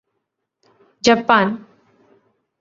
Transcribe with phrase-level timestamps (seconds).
[1.03, 1.47] Japan